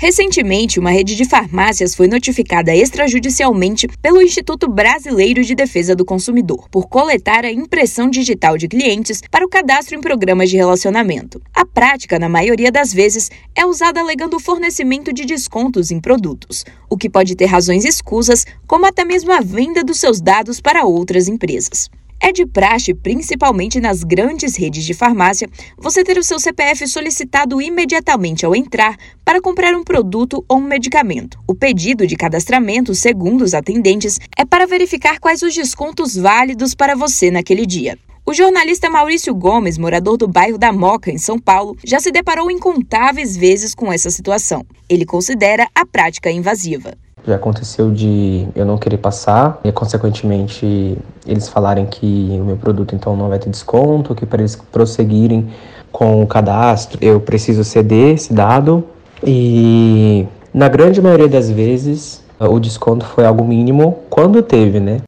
Recentemente, 0.00 0.80
uma 0.80 0.90
rede 0.90 1.14
de 1.14 1.26
farmácias 1.26 1.94
foi 1.94 2.08
notificada 2.08 2.74
extrajudicialmente 2.74 3.86
pelo 4.00 4.22
Instituto 4.22 4.66
Brasileiro 4.66 5.44
de 5.44 5.54
Defesa 5.54 5.94
do 5.94 6.06
Consumidor 6.06 6.70
por 6.70 6.88
coletar 6.88 7.44
a 7.44 7.52
impressão 7.52 8.08
digital 8.08 8.56
de 8.56 8.66
clientes 8.66 9.20
para 9.30 9.44
o 9.44 9.48
cadastro 9.48 9.94
em 9.94 10.00
programas 10.00 10.48
de 10.48 10.56
relacionamento. 10.56 11.38
A 11.54 11.66
prática, 11.66 12.18
na 12.18 12.30
maioria 12.30 12.72
das 12.72 12.94
vezes, 12.94 13.30
é 13.54 13.66
usada 13.66 14.00
alegando 14.00 14.38
o 14.38 14.40
fornecimento 14.40 15.12
de 15.12 15.26
descontos 15.26 15.90
em 15.90 16.00
produtos, 16.00 16.64
o 16.88 16.96
que 16.96 17.10
pode 17.10 17.36
ter 17.36 17.44
razões 17.44 17.84
escusas, 17.84 18.46
como 18.66 18.86
até 18.86 19.04
mesmo 19.04 19.30
a 19.32 19.40
venda 19.40 19.84
dos 19.84 20.00
seus 20.00 20.18
dados 20.18 20.62
para 20.62 20.86
outras 20.86 21.28
empresas. 21.28 21.90
É 22.22 22.32
de 22.32 22.44
praxe, 22.44 22.92
principalmente 22.92 23.80
nas 23.80 24.04
grandes 24.04 24.54
redes 24.54 24.84
de 24.84 24.92
farmácia, 24.92 25.48
você 25.78 26.04
ter 26.04 26.18
o 26.18 26.22
seu 26.22 26.38
CPF 26.38 26.86
solicitado 26.86 27.62
imediatamente 27.62 28.44
ao 28.44 28.54
entrar 28.54 28.94
para 29.24 29.40
comprar 29.40 29.74
um 29.74 29.82
produto 29.82 30.44
ou 30.46 30.58
um 30.58 30.62
medicamento. 30.62 31.38
O 31.48 31.54
pedido 31.54 32.06
de 32.06 32.16
cadastramento, 32.16 32.94
segundo 32.94 33.42
os 33.42 33.54
atendentes, 33.54 34.20
é 34.36 34.44
para 34.44 34.66
verificar 34.66 35.18
quais 35.18 35.40
os 35.42 35.54
descontos 35.54 36.14
válidos 36.14 36.74
para 36.74 36.94
você 36.94 37.30
naquele 37.30 37.64
dia. 37.64 37.98
O 38.26 38.34
jornalista 38.34 38.90
Maurício 38.90 39.34
Gomes, 39.34 39.78
morador 39.78 40.18
do 40.18 40.28
bairro 40.28 40.58
da 40.58 40.70
Moca, 40.70 41.10
em 41.10 41.18
São 41.18 41.38
Paulo, 41.38 41.74
já 41.82 41.98
se 41.98 42.12
deparou 42.12 42.50
incontáveis 42.50 43.34
vezes 43.34 43.74
com 43.74 43.90
essa 43.90 44.10
situação. 44.10 44.64
Ele 44.88 45.06
considera 45.06 45.66
a 45.74 45.86
prática 45.86 46.30
invasiva. 46.30 46.96
Já 47.26 47.36
aconteceu 47.36 47.90
de 47.90 48.48
eu 48.54 48.64
não 48.64 48.78
querer 48.78 48.96
passar 48.96 49.60
e, 49.62 49.70
consequentemente, 49.70 50.96
eles 51.26 51.48
falarem 51.48 51.86
que 51.86 52.38
o 52.40 52.44
meu 52.44 52.56
produto 52.56 52.94
então 52.94 53.14
não 53.16 53.28
vai 53.28 53.38
ter 53.38 53.50
desconto, 53.50 54.14
que 54.14 54.24
para 54.24 54.40
eles 54.40 54.56
prosseguirem 54.56 55.48
com 55.92 56.22
o 56.22 56.26
cadastro 56.26 56.98
eu 57.00 57.20
preciso 57.20 57.64
ceder 57.64 58.14
esse 58.14 58.32
dado 58.32 58.84
e, 59.24 60.26
na 60.52 60.68
grande 60.68 61.00
maioria 61.00 61.28
das 61.28 61.50
vezes, 61.50 62.22
o 62.38 62.58
desconto 62.58 63.04
foi 63.04 63.26
algo 63.26 63.44
mínimo 63.44 63.98
quando 64.08 64.42
teve, 64.42 64.80
né? 64.80 65.00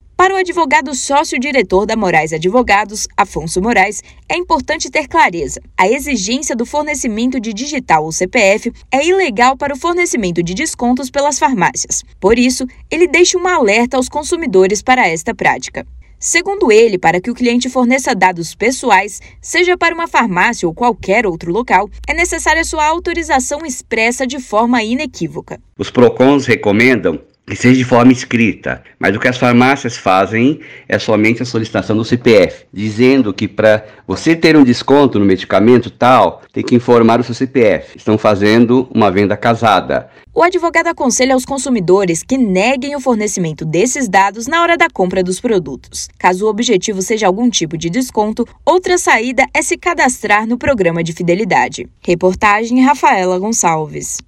Advogado 0.43 0.93
sócio-diretor 0.93 1.87
da 1.87 1.95
Moraes 1.95 2.33
Advogados, 2.33 3.07
Afonso 3.17 3.63
Moraes, 3.63 4.03
é 4.29 4.37
importante 4.37 4.91
ter 4.91 5.07
clareza. 5.07 5.61
A 5.79 5.89
exigência 5.89 6.57
do 6.57 6.67
fornecimento 6.67 7.39
de 7.39 7.53
digital 7.53 8.05
ou 8.05 8.11
CPF 8.11 8.73
é 8.91 9.07
ilegal 9.07 9.57
para 9.57 9.73
o 9.73 9.79
fornecimento 9.79 10.43
de 10.43 10.53
descontos 10.53 11.13
pelas 11.13 11.39
farmácias. 11.39 12.03
Por 12.19 12.41
isso, 12.41 12.67
ele 12.91 13.07
deixa 13.07 13.39
um 13.39 13.47
alerta 13.47 13.97
aos 13.97 14.09
consumidores 14.09 14.83
para 14.83 15.07
esta 15.07 15.33
prática. 15.33 15.87
Segundo 16.19 16.73
ele, 16.73 16.99
para 16.99 17.21
que 17.21 17.31
o 17.31 17.35
cliente 17.35 17.71
forneça 17.71 18.13
dados 18.13 18.53
pessoais, 18.53 19.21
seja 19.41 19.79
para 19.79 19.95
uma 19.95 20.09
farmácia 20.09 20.67
ou 20.67 20.75
qualquer 20.75 21.25
outro 21.25 21.53
local, 21.53 21.89
é 22.09 22.15
necessária 22.15 22.65
sua 22.65 22.85
autorização 22.85 23.65
expressa 23.65 24.27
de 24.27 24.41
forma 24.41 24.83
inequívoca. 24.83 25.61
Os 25.79 25.89
PROCONs 25.89 26.47
recomendam 26.47 27.21
que 27.47 27.57
seja 27.57 27.77
de 27.77 27.85
forma 27.85 28.13
escrita, 28.13 28.83
mas 28.99 29.17
o 29.17 29.21
que 29.21 29.29
as 29.29 29.37
farmácias 29.37 29.97
fazem 29.97 30.61
é 30.89 30.99
somente 30.99 31.43
a 31.43 31.47
solicitação 31.47 31.97
do 31.97 32.05
CPF, 32.05 32.67
dizendo 32.73 33.35
que 33.35 33.49
para 33.49 33.85
você 34.07 34.37
ter 34.37 34.57
um 34.57 34.65
desconto 34.65 35.19
no 35.19 35.25
medicamento 35.25 35.91
tal, 35.91 36.43
tem 36.53 36.63
que 36.63 36.75
informar 36.75 37.21
o 37.21 37.25
seu 37.25 37.35
CPF. 37.35 37.97
Estão 37.97 38.17
fazendo 38.17 38.89
uma 38.95 39.11
venda 39.11 39.37
casada. 39.37 40.09
O 40.35 40.43
advogado 40.43 40.87
aconselha 40.87 41.35
aos 41.35 41.45
consumidores 41.45 42.23
que 42.23 42.39
neguem 42.39 42.97
o 42.97 43.01
fornecimento 43.01 43.67
desses 43.67 44.09
dados 44.09 44.47
na 44.47 44.63
hora 44.63 44.79
da 44.79 44.89
compra 44.89 45.23
dos 45.23 45.41
produtos. 45.41 46.09
Caso 46.19 46.47
o 46.47 46.49
objetivo 46.49 47.03
seja 47.03 47.27
algum 47.27 47.51
tipo 47.51 47.77
de 47.77 47.91
desconto, 47.91 48.49
outra 48.65 48.97
saída 48.97 49.45
é 49.53 49.61
se 49.61 49.77
cadastrar 49.77 50.47
no 50.47 50.57
programa 50.57 51.05
de 51.05 51.13
fidelidade. 51.13 51.87
Reportagem 52.01 52.83
Rafaela 52.83 53.39
Gonçalves. 53.39 54.23